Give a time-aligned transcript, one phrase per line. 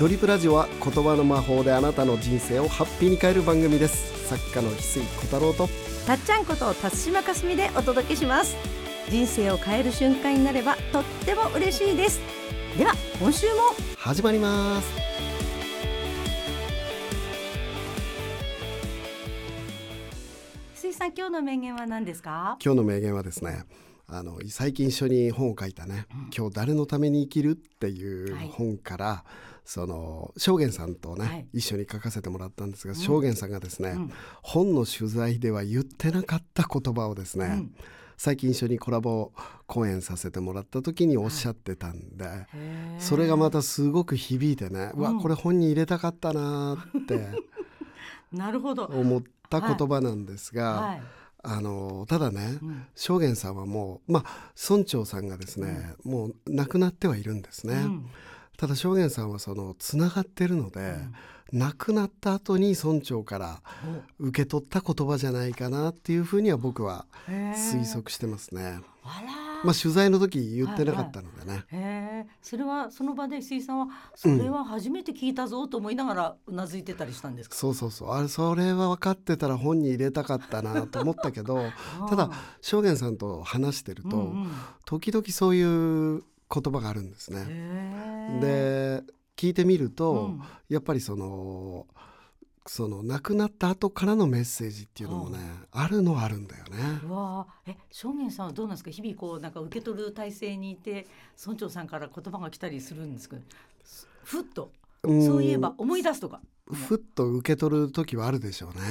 [0.00, 4.28] ドリップラジオは言葉の魔法であなたの人生をハッピーに変える番組です。
[4.28, 5.68] 作家の翡翠小太郎と。
[6.04, 8.56] たっちゃんこと辰島かすみでお届けします。
[9.08, 12.20] 人生を変える瞬間になればとっても嬉しいです。
[12.76, 13.54] では今週も。
[13.96, 14.88] 始まります。
[20.74, 23.62] 翡翠さん今日の名言は何ですか今日の名言はですね
[24.06, 28.48] あの最近一緒に本を書いたね、今日誰のために生きるっていうはい。
[28.48, 29.24] 本から、
[29.64, 31.46] その正元さんとね、はい。
[31.54, 34.12] 一緒に書かせてもらったんですが、正元さんがですね、ん。
[34.42, 37.74] 本の取材では言ってなかった言葉をですね、ん。
[38.18, 39.32] 最近一緒にコラボ
[39.66, 43.00] 講演させてもらった時におっしゃってたんで、へー。
[43.00, 47.28] それがまたすごく響いてね、うわこれ本に入れたかったなーって
[48.30, 48.84] なるほど。
[48.84, 51.02] 思った言葉なんですが、はい
[51.44, 52.86] あのただね、ん。
[52.94, 57.74] 正元さんはもうまあ村長さんがですね、もう亡くなってはいるんですね。
[57.74, 58.06] うん。
[58.56, 60.96] ただ正元さんはそのつながってるので、
[61.52, 63.60] 亡くなった後に村長から
[64.18, 68.80] 受け取った言葉じゃないかなっていうふうには僕は推測してますね。
[69.04, 71.64] あらまあ取材の時言ってなかったのでね。
[71.68, 78.10] へえそれはその場で石井さんはそれは初めて聞いたぞと思いながらうなずいてたりしたんですか、そうそうそう。
[78.12, 81.64] あれそれは分かってたら本に入れたかったなと思ったけど
[82.08, 84.50] ただ正元さんと話してると、うんうん。
[84.84, 86.22] 時々そういう
[86.52, 88.40] 言葉があるんですね。
[88.40, 89.02] で
[89.36, 90.42] 聞いてみると、うん。
[90.68, 91.86] やっぱりその
[92.66, 95.38] その亡くなった後からのメッセージっていうのもね、
[95.70, 96.70] あるのはあるんだよね。
[97.04, 97.72] うわー。
[97.72, 98.90] え正面さんはどうなんですか？
[98.90, 101.06] 日々こうなんか受け取る体制にいて
[101.44, 103.42] 村長さんから言葉が来たりするんですけど
[103.84, 104.70] すふっと
[105.02, 105.26] うん。
[105.26, 106.40] そういえば思い出すとか、
[106.72, 108.82] ふっと受け取る時はあるでしょうね。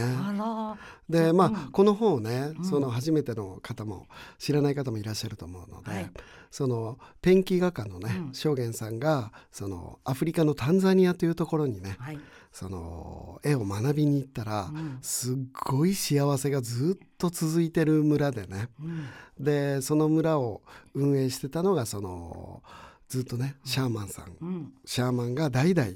[1.10, 1.72] でまあ、うん。
[1.72, 4.08] この本をね、その初めての方も
[4.38, 6.12] 知らない方もいらっしゃると思うので、はい。
[6.52, 8.34] そのペンキ画家のね、うん。
[8.34, 12.20] 正元さんがそのアフリカのタンザニアというところにねはい。
[12.52, 15.00] その絵を学びに行ったら、うん。
[15.02, 19.08] すっごい幸せがずっと続いてる村でねうん。
[19.44, 20.62] でその村を
[20.94, 22.62] 運営してたのがその
[23.09, 24.72] ずっとねシャーマンさん。
[24.86, 25.90] シャーマンが代々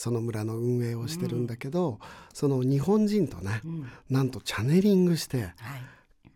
[0.00, 1.98] その村の運営をしてるんだけど、
[2.32, 3.86] その日本人とね、うん。
[4.08, 5.52] なんとチャネリングしてはい。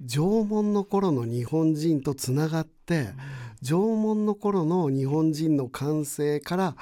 [0.02, 3.14] 縄文の頃の日本人とつながって、
[3.62, 6.76] 縄文の頃の日本人の感性から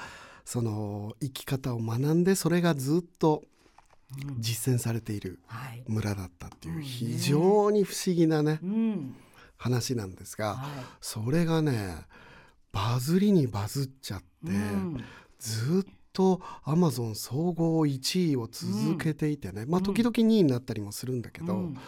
[0.45, 3.45] その生き方を学んでそれがずっと
[4.41, 5.85] 実践されているはい。
[5.87, 9.15] 村だったっていううん非常に不思議なねうん。
[9.57, 10.67] 話なんですがは
[11.01, 11.95] それがね
[12.73, 14.27] バズりにバズっちゃって
[15.39, 21.79] ずっとアマゾン総合1位を続けていてねまあ時々2位になったりもするんだけど、うん。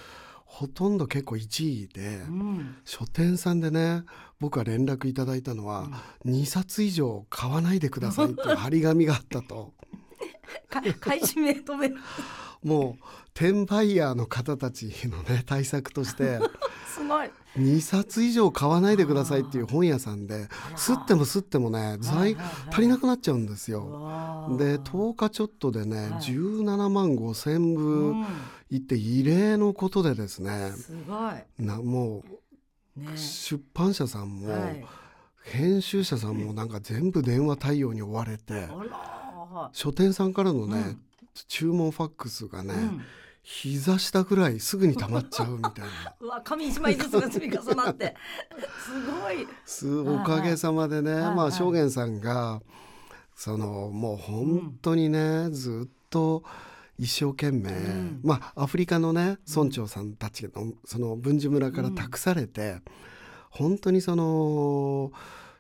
[0.44, 2.76] ほとんど結構1位で、うん。
[2.84, 4.04] 書店さんでね
[4.38, 5.88] 僕は連絡いただいたのは、
[6.26, 9.74] 2冊以上買わないでくださいっていう 張り紙があったと。
[9.82, 9.93] か
[11.00, 11.88] 買い占め止め。
[11.88, 11.96] る
[12.62, 16.40] もう転売ヤーの方たちのね対策として
[16.88, 17.30] すごい。
[17.56, 22.68] 2冊以上買わないでくださいっていう本屋さんで吸っても吸ってもね材はいはいはい。
[22.70, 23.82] 足りなくなっちゃうんですよ。
[24.58, 26.10] で10日ちょっとでね、はい。
[26.20, 28.26] 17万5千部うん。
[28.70, 31.64] いって異例のことでですねすごい。
[31.64, 32.24] なも
[32.96, 33.12] ね。
[33.14, 34.84] う出版社さんも、はい。
[35.44, 39.13] 編集者さんもなんか全部電話対応に追われてあら
[39.72, 41.00] 書店さんからのね、うん。
[41.48, 43.02] 注文ファックスがね、うん。
[43.44, 46.14] 膝下ぐらいすぐに溜まっちゃうみたいな。
[46.20, 48.16] うわ紙一枚ずつが積み重なって。
[48.82, 49.46] すごい。
[49.66, 51.52] すおかげさまでね、まあはいはい。
[51.52, 52.62] 正元さんが
[53.36, 56.42] そのもう本当にね、ずっと
[56.98, 58.20] 一生懸命、ん。
[58.22, 62.80] まあアフリカのね村長さんたちのその文殊村から託されて、
[63.50, 65.12] 本当にその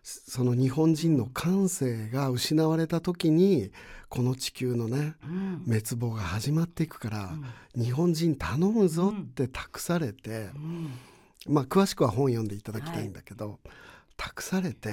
[0.04, 3.72] その日本人の感性が失われた時に
[4.10, 5.62] この地球のねうん。
[5.66, 7.30] 滅亡が始まっていくから、
[7.74, 10.90] 日本人頼むぞって託されて、うん。
[11.48, 13.58] まあ詳しくは本読んでいただきたいんだけど、
[14.18, 14.92] 託されて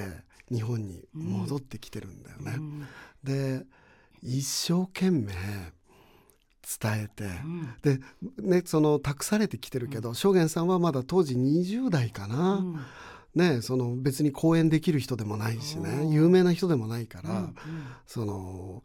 [0.49, 2.53] 日本に戻ってきてるんだよね。
[2.57, 2.87] うん。
[3.21, 3.65] で
[4.23, 5.33] 一生懸命
[6.79, 7.75] 伝えて、ん。
[7.83, 7.99] で
[8.37, 12.79] ねその託されてきてるけど正元さんはまだ当時20代かな、うん
[13.35, 17.55] ねその別に講演できる人でもないしね有名な人でもないから、うん
[18.05, 18.83] その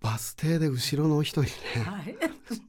[0.00, 2.16] バス停で後ろの人にねはい。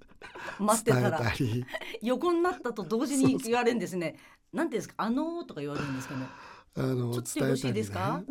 [0.60, 1.22] 待ってたら。
[2.02, 4.18] 横になったと同時に言われるんですね。
[4.52, 6.26] なんていうんですかあのーとか言われるんですかね。
[6.76, 8.22] あのちょっとよろしいですか？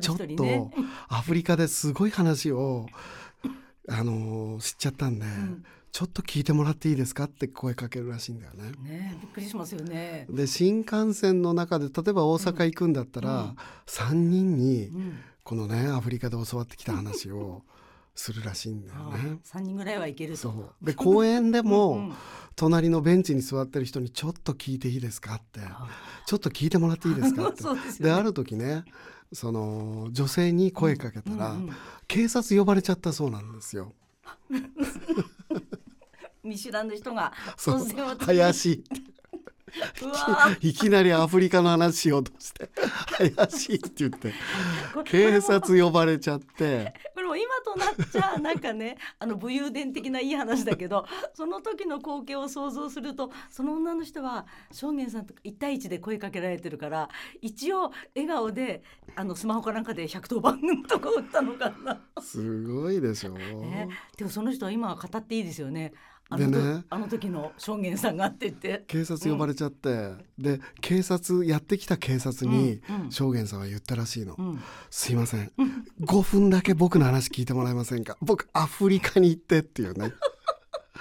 [0.00, 0.70] ちょっと
[1.08, 2.86] アフリカですごい話を
[3.88, 5.26] あの知っちゃったんで、
[5.96, 8.70] ちょっと聞いてもらっていいですかって声かけるらしいんだよね。
[8.82, 10.26] ねびっくりしますよね。
[10.28, 13.54] で新幹線の中で例えば大阪行くんだったら、
[13.86, 17.62] 3人にうんこのねアフリカで教わってきた話を
[18.14, 19.38] するらしいんだよね。
[19.42, 22.12] 三人ぐらいはいけるとそうで公園でもうん
[22.56, 25.88] 隣のベンチに座ってる人に「ちょっと聞いていいですか?」ってあ
[26.28, 28.84] 「ちょっと聞いてもらっていいですか?」って でねである時ね
[29.32, 31.70] その女性に声かけたら、うんうん
[32.06, 33.94] 警察呼ばれちゃったそうなんですよ。
[36.46, 37.76] 見知らぬ人がそう。
[37.76, 38.38] 突然私に。
[38.38, 38.84] 怪しい
[40.68, 42.70] いきなりアフリカの話しようとして
[43.36, 44.32] 怪しいって言って。
[45.04, 46.94] 警察呼ばれちゃって。
[47.14, 57.08] これも今となっちゃなんかね あの武勇伝的ないい話だけど その時の光景を想像するとその女の人は正元さんと一対一で声かけられてるから
[57.40, 58.82] 一応笑顔で
[59.14, 62.00] あのスマホかなんかで110番とか打ったのかな。
[62.20, 65.92] すごいでしょ、ね、でもその人は今は語っていいですよね。
[66.28, 68.84] あのでねとあの時の正元さんがって言って。
[68.88, 73.12] 警察呼ばれちゃって、で警察やってきた警察にうんうん。
[73.12, 74.62] 証言さんは言ったらしいの、うん。
[74.90, 75.52] すいません。
[76.02, 78.16] 5分だけ僕の話聞いてもらえませんか？
[78.20, 80.12] 僕アフリカに行ってっていうね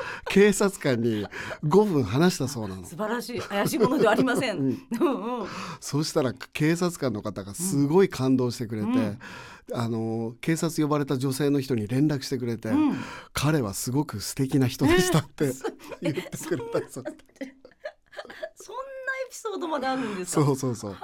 [0.29, 1.25] 警察官に
[1.63, 2.85] 5分話したそうなの。
[2.85, 4.57] 素晴らしい怪しいものではありません。
[4.57, 4.67] うん。
[4.67, 5.47] うん
[5.79, 9.19] そうしたら警察官の方がすごい感動してくれて、うん。
[9.73, 12.95] あの警察呼ばれた女性の人に連絡してくれて、うん。
[13.33, 15.53] 彼はすごく素敵な人でしたって
[16.01, 17.11] 言ってくれたそうそんな
[17.41, 17.64] エピ
[19.53, 20.43] ソードまであるんですか。
[20.43, 20.97] そうそうそう。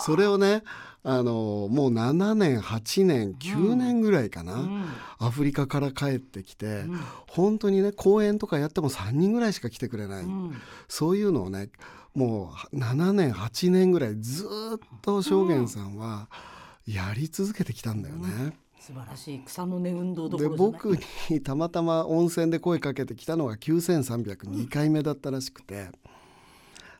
[0.00, 0.62] それをね
[1.04, 4.84] あのもう7年8年9年ぐらいかな、うん。
[5.18, 7.00] アフリカから帰ってきて、うん。
[7.28, 10.56] 本当にね公演とかやっても3人ぐらいしか来てくれない、うん。
[10.88, 11.70] そういうのをね
[12.14, 14.48] もう7年8年ぐらいずっ
[15.02, 16.28] と証言さんは
[16.86, 18.56] やり続けてきたんだよね。
[18.78, 20.72] 素晴らしい草の根運動どこでろじゃない。
[20.72, 20.98] 僕
[21.30, 25.90] にたまたま温泉で声かけてきたのが9302回目だったらしくて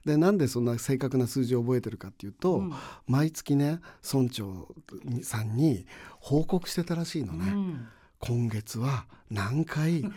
[0.04, 2.72] でなんでそんな正確な数字を覚えてるかっていうと、うん
[3.06, 3.80] 毎月ね
[4.12, 4.68] 村長
[5.22, 5.86] さんに
[6.18, 7.88] 報告してたらしいのね、うん
[8.24, 10.10] 今月は何回伝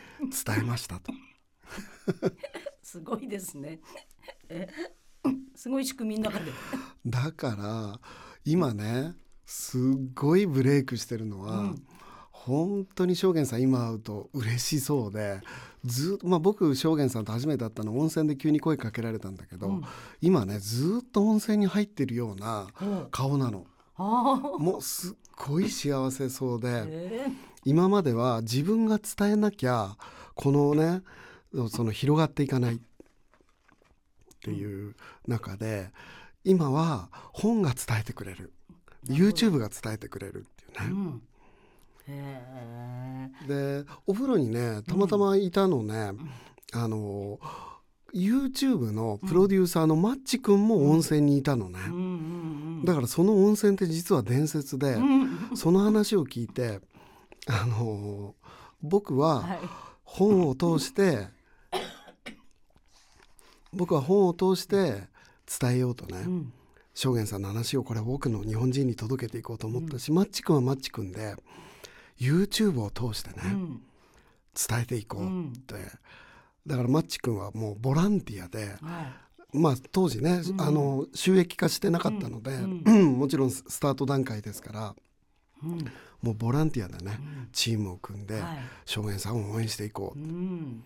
[0.60, 1.12] えましたと。
[2.84, 3.80] すごいですね。
[4.48, 4.70] え
[5.56, 6.52] すごい仕組みの中で。
[7.08, 8.00] だから
[8.46, 9.16] 今ね
[9.48, 9.82] すっ
[10.14, 11.88] ごいブレイクしてるのは、うん
[12.46, 15.42] 本当に証言さん今会うと嬉しそうで
[15.84, 19.84] ずっまあ僕証言さんと初めて会ったの温泉で急に声かけられたんだけど、うん。
[20.22, 23.08] 今ねずっと温泉に入ってるようなうん。
[23.10, 23.66] 顔なの。
[23.98, 27.28] もうすっごい幸せそうでえ
[27.64, 29.96] 今までは自分が伝えなきゃ
[30.36, 31.02] このね
[31.70, 32.80] その広がっていかないっ
[34.44, 34.96] ていう
[35.28, 35.90] 中で
[36.44, 38.54] 今は本が伝えてくれる。
[39.08, 40.92] YouTube が伝えてくれるっていうね。
[40.92, 41.22] うん。
[43.48, 46.12] でお風呂にねたまたまいたのね、
[46.74, 47.40] あの
[48.14, 51.94] YouTube のプロデューサーのマッチ君も温泉にいたのね、うん。
[51.94, 52.04] うんう
[52.84, 52.86] ん。
[52.86, 55.56] だからその温泉って実は伝説で、うん。
[55.56, 56.80] その話を聞いて
[57.48, 58.36] あの
[58.82, 59.60] 僕ははい。
[60.04, 61.28] 本を通して
[63.74, 65.04] 僕は本を通して
[65.60, 66.54] 伝えようとね、うん。
[66.94, 71.36] 証言さんの話をこれ多くの日本人に届けていこうと思ったし、マッチ君はマッチ君で
[72.20, 73.82] YouTube を通してね、うん。
[74.70, 75.76] 伝えていこうって、
[76.66, 79.14] だからマッチ君はもうボランティアで、は
[79.54, 80.62] まあ、当時ね、うん。
[80.62, 83.14] あの収益化してなかったので、うん。
[83.18, 84.96] もちろんスタート段階ですから
[85.64, 85.66] い。
[85.66, 85.86] うん。
[86.22, 87.50] もうボランティアでねうん。
[87.52, 88.58] チームを組んではい。
[88.86, 90.84] 証言さんを応援していこううん。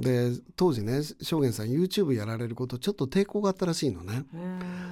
[0.00, 4.24] で当時ね証言さん YouTube やられることちょっと抵抗があったらしいのね。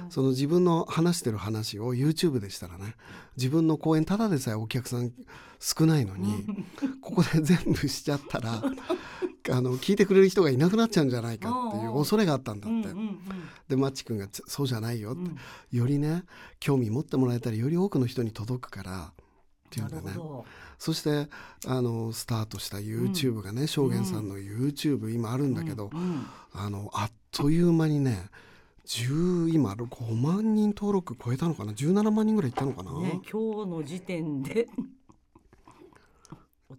[0.09, 2.95] その自分の話してる話を YouTube でしたらね
[3.37, 5.11] 自分の公演ただでさえお客さん
[5.59, 6.45] 少ないのに
[7.01, 8.63] ここで全部しちゃったら
[9.51, 12.89] あの聞いてくれる人がいなくなっちゃうんじゃないかっていう恐れがあったんだって。
[12.89, 13.19] うんうん
[13.69, 15.37] でマッチ君がつ「そうじゃないよ」って、うん。
[15.71, 16.23] よりね
[16.59, 20.15] 興味持ってもらえたらより多くの人に届くからっていうんなでね
[20.79, 21.27] そして
[21.67, 25.91] あのスタートした YouTube がね証言さんの YouTube 今あるんだけど、ど。
[25.93, 26.25] うん。
[26.53, 28.29] あのあっという間にね
[28.87, 34.67] 10今5万人登録超えたのかな？17万人ぐらいいったのかな、ね、今日の時点で。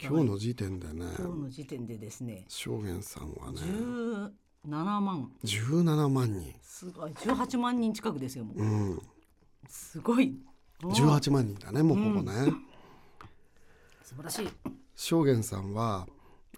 [0.00, 2.46] 今日の時点でね今日の時点でですね。
[2.48, 3.60] 証言さんはね
[4.66, 5.30] 17万。
[5.44, 7.12] 17万人、すごい。
[7.12, 8.62] 18万人近くですよもう。
[8.62, 9.02] うん、
[9.68, 10.28] すごい。
[10.28, 10.50] うん
[10.82, 12.32] 18万人だねもうほぼね、
[14.10, 14.48] 素晴らしい。
[14.96, 16.08] 証言さんは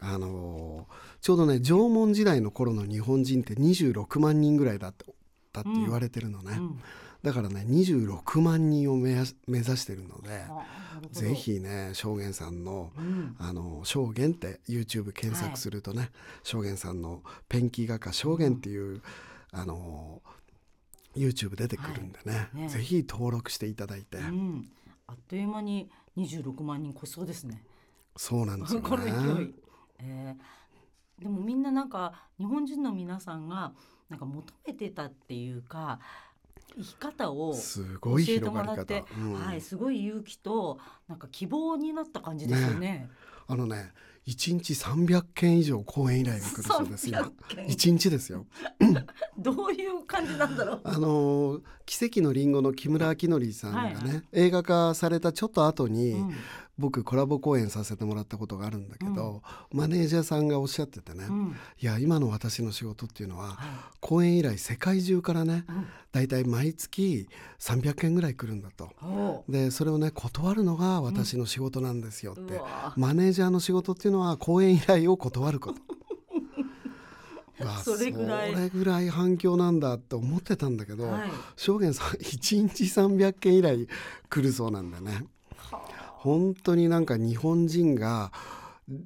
[0.01, 0.89] あの
[1.21, 5.05] ちょうどね縄文時代の頃の日本人って26万人ぐらいだって
[5.53, 6.81] だって言われてるのね、うん
[7.23, 10.45] だからね26万人を目や目指してるので
[11.13, 13.37] ぜひね証言さんのうん。
[13.39, 16.11] あの証言って YouTube 検索するとね、
[16.43, 19.03] 証言さんのペンキ画家証言っていう、
[19.53, 20.21] あの
[21.17, 22.57] YouTube 出てくるんでね,、はい。
[22.63, 22.69] ね。
[22.69, 24.69] ぜひ登録していただいて、うん。
[25.07, 27.65] あっという間に26万人超そうですね。
[28.17, 28.89] そうなんですよね。
[28.89, 29.55] この勢い。
[29.99, 33.73] えー、でもみんななんか日本人の皆さんが
[34.09, 36.01] なんか求めてたっていうか
[36.77, 39.05] 生き方をすごい教えてもらって、。
[39.19, 43.09] うんはい、すごい勇気となんか希望になった感じですよね。
[43.47, 43.93] あのね、
[44.25, 47.33] 一日300件以上講演依頼が来るそうです今300。
[47.57, 48.47] 件一日ですよ。
[49.37, 50.81] どういう感じなんだろう。
[50.85, 56.35] あのー奇跡のリンゴの木村明則さんがね、はいは映画化されたちょっと後に、うん
[56.79, 61.57] 僕コラボ公演させてもらったことがあるんだけど、マネージャーさんがおっしゃっててね、うん。
[61.81, 65.87] いや今の私の仕事っていうのはは講演依頼世界中からねいうん。
[66.13, 68.91] だいたい毎月300件ぐらい来るんだと。
[69.03, 72.61] おでそれをね断るのが私の仕事なんですよって、
[72.97, 75.81] マネージャーの仕事っていうのは講演依頼を断ること。
[77.85, 78.53] それぐらい。
[78.55, 81.31] それぐらい反響なんだって思ってたんだけど、はい。
[81.57, 83.87] 証言さん1日300件以来
[84.29, 85.27] 来るそうなんだよね。
[86.31, 88.33] はあ本当になんか日本人が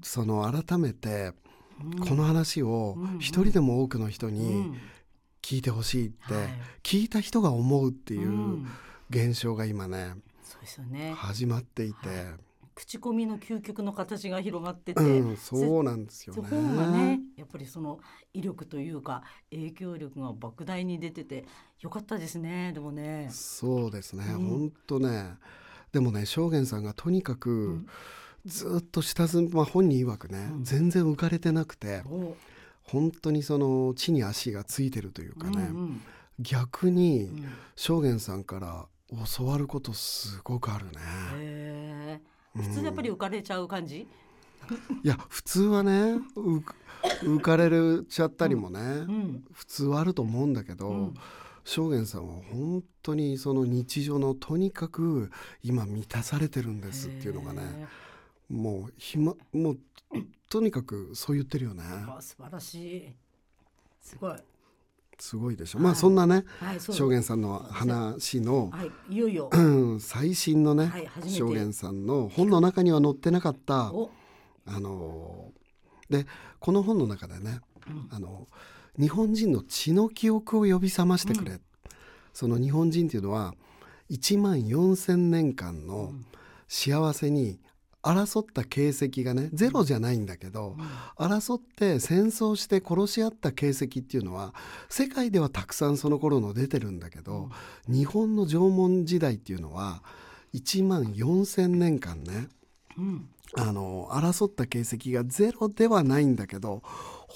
[0.02, 1.32] その改めて
[2.08, 4.76] この話を一人でも多くの人うにん。
[5.42, 6.48] 聞いてほしいってはい。
[6.82, 8.66] 聞いた人が思うっていううん。
[9.10, 10.14] 現象が今ね。
[11.14, 12.08] 始まっていて、
[12.74, 16.48] 口コミの究極の形が広がってて、うん、そうなんですよね。
[16.50, 18.00] 本がねやっぱりその
[18.34, 21.46] 威力というか影響力が莫大に出てて
[21.80, 23.28] よかったですねでもね。
[23.30, 24.48] そうですね、うん。
[24.48, 25.36] 本当ね
[25.92, 27.88] でもね証言さんがとにかくん。
[28.44, 30.64] ずっと下積み、まあ、本人曰くね、うん。
[30.64, 32.36] 全然浮かれてなくてお。
[32.84, 36.00] 本当にその地に足がついてるというかね、うんうん。
[36.38, 37.48] 逆にうん。
[37.74, 38.86] 証言さんから
[39.36, 42.20] 教わることすごくあるね。
[42.54, 44.06] 普通やっぱり浮かれちゃう感じ、
[45.02, 49.44] いや普通はね浮かれるちゃったりもね、うん。
[49.52, 51.12] 普通はあると思うんだけど、
[51.66, 55.30] うん証言さんは本当にその日常のとにかく
[55.62, 57.86] 今満たされてるんですっていうのがね
[58.48, 59.78] もう暇もう
[60.48, 61.82] とにかくそう言ってるよね。
[62.20, 63.12] 素晴らしい。
[64.00, 64.36] すごい。
[65.18, 65.84] すごいでしょ、はい。
[65.86, 69.14] まあそんなねはい証言さんの話の、はい。
[69.14, 69.50] いよいよ。
[69.52, 69.58] う
[69.96, 74.10] ん最新のね、はい証言さんの本の中には載ってなかったお。
[74.66, 75.50] あの
[76.08, 76.26] で
[76.60, 78.08] この本の中でね、うん。
[78.12, 78.46] あの
[78.98, 81.60] 日本人の血の記憶を呼び覚ましてくれ、う
[82.32, 83.54] その日本人っていうのは
[84.10, 86.26] 1万4,000年間うのん。
[86.68, 87.60] 幸せに
[88.02, 90.76] 争った形跡がねゼロじゃないんだけど、
[91.16, 94.54] 争って戦争して殺し合った形跡っていうのは
[94.88, 97.50] 世界ではたくさんその頃の出てるんだけど、
[97.88, 100.02] 日本の縄文時代っていうのは
[100.54, 102.48] 1万4,000年間ね
[102.96, 103.28] うん。
[103.56, 106.82] あの争った形跡がゼロではないんだけど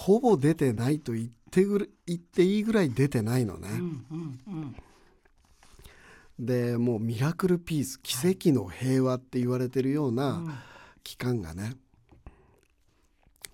[0.01, 3.69] ほぼ出てないと言ってぐる言っていいぐらい出てないのね。
[3.69, 4.77] うんうんうん。
[6.39, 10.43] でもうミラクルピース奇跡の平和って言われてるような
[11.05, 11.75] 期間がね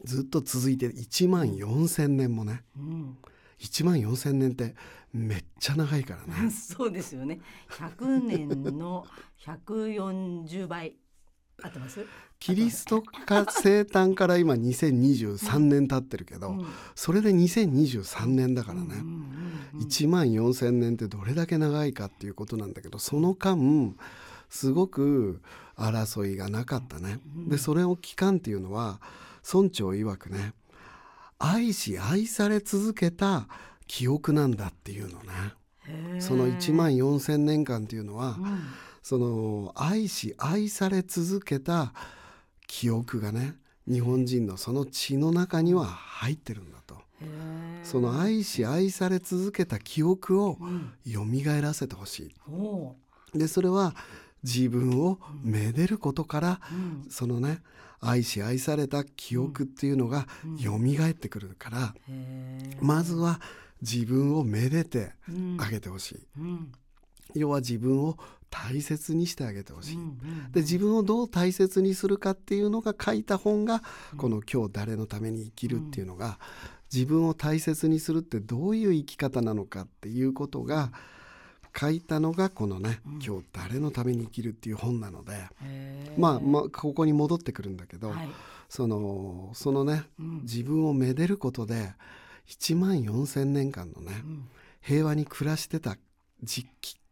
[0.04, 3.18] ずっと続いて1万4,000年もねうん。
[3.58, 4.76] 1万4,000年って
[5.12, 6.50] めっちゃ長いからうんね。
[6.54, 7.40] そうですよね。
[7.70, 8.48] 100年
[8.78, 9.04] の
[9.44, 10.94] 140倍。
[11.60, 12.06] 合ってます？
[12.38, 18.86] キリストか生誕から今2023年経ってるけど、うんそれで2023年だからね。
[18.86, 19.46] うんうんうん
[19.78, 23.94] 1万4,000年ってどれだけ長いかっていうことなんだけどその間
[24.48, 25.42] すごく
[25.76, 27.20] 争いがなかったね。
[27.46, 29.00] でそれを期間っていうのは
[29.52, 30.54] 村長曰くね
[31.38, 33.48] 愛し愛され続けた
[33.86, 36.20] 記憶なんだっていうのね。
[36.20, 38.60] その1万4,000年間っていうのはうん
[39.02, 41.92] その愛し愛され続けた
[42.66, 43.54] 記憶がね
[43.88, 46.96] 日本人のその血の中には入ってるんだと。
[47.82, 50.92] その愛し愛され続けた記憶をうん。
[51.06, 51.24] 蘇
[51.62, 52.94] らせてほしお
[53.34, 53.38] い。
[53.38, 53.94] でそれは
[54.42, 57.10] 自分をめでることからーうん。
[57.10, 57.62] そのね
[58.00, 60.58] 愛し愛された記憶っていうのがうん。
[60.58, 62.84] 蘇ってくるからへー。
[62.84, 63.40] まずは
[63.80, 65.56] 自分をめでてうん。
[65.60, 66.26] あげてほしい。
[66.38, 66.72] うん。
[67.34, 68.16] 要は自分を
[68.50, 69.98] 大切にしてあげてほしい。
[70.52, 73.82] で自分をどう大切にするかっていうのが書いた本が
[74.16, 76.38] この「今日誰のために生きる」っていうのが
[76.92, 80.92] 自分を大切にするってどういう生き方なのかっていうことが
[81.78, 85.32] 書いたのがこのね「今日誰のために生きる」っていう本なので。
[86.16, 88.28] まあまあここに戻ってくるんだけどはい。
[88.68, 90.40] そのそのねうん。
[90.42, 91.94] 自分をめでることで
[92.48, 94.48] 1万4,000年間のねうん。
[94.80, 95.98] 平和に暮らしてた
[96.42, 97.05] 時期うん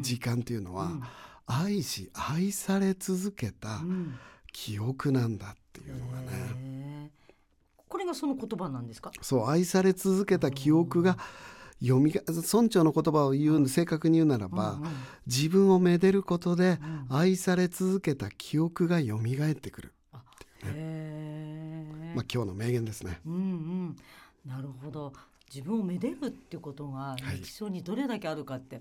[0.00, 1.02] 時間っていうのはうん。
[1.46, 4.14] 愛し愛され続けたうん。
[4.52, 7.10] 記憶なんだっていうのがね。
[7.88, 9.10] これがその言葉なんですか？
[9.20, 11.18] そう愛され続けた記憶が
[11.80, 14.90] 読みが村長の言葉を言う正確に言うならば、うんうん。
[15.26, 17.16] 自分をめでることでうん。
[17.16, 20.22] 愛され続けた記憶が蘇ってくる、あ
[20.64, 23.20] へえまあ、今日の名言ですね。
[23.26, 23.96] うんうん、
[24.46, 25.12] なるほど。
[25.52, 27.40] 自分をめでるってことがはい。
[27.40, 28.80] 歴史上にどれだけあるかって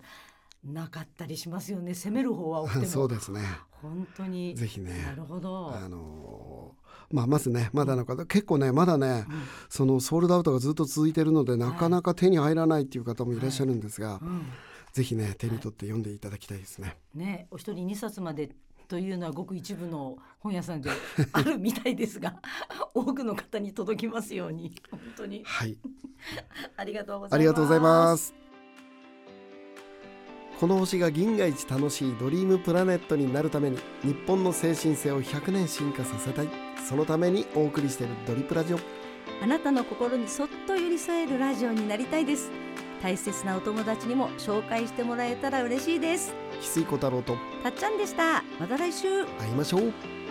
[0.65, 1.93] なかったりしますよね。
[1.93, 2.86] 責める方は多くても。
[2.88, 3.41] そうですね。
[3.82, 4.55] 本当に。
[4.55, 5.03] ぜひね。
[5.03, 9.43] なるほど、あのーまあ、まずねまだの方結構ねまだねうん。
[9.70, 14.46] そのソールドアウトがずっと続いているのでなかなか手に入らないっていう方もいらっしゃるんですが、うん。
[14.93, 16.98] ぜひね手に取って読んでいただきたいですね。
[17.13, 18.55] ね、お一人二冊まで
[18.88, 20.89] というのはごく一部の本屋さんで
[21.34, 22.39] あるみたいですが
[22.93, 24.75] 多くの方に届きますように。
[24.91, 25.43] 本当に。
[25.43, 25.77] はい。
[26.77, 27.34] ありがとうございます。
[27.36, 28.42] ありがとうございます。
[30.60, 36.48] この星が銀河一楽しいドリームプラネットになるために日本の精神性を100年進化させたい。
[36.88, 38.79] そのためにお送りしているドリプラジオ。
[39.41, 42.50] あなたの心にそっと寄り添えるラジオになりたいです。
[43.01, 46.33] 大切なお友達にも紹介してもらえたら嬉しいです。
[46.62, 48.43] 翡翠小太郎とたっちゃんでした。
[48.60, 49.25] また来週。
[49.25, 50.22] 会いましょう